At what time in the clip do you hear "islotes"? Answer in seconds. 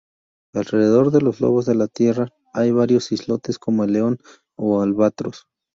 3.11-3.59